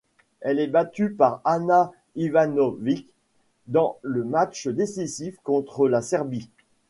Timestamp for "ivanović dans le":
2.15-4.23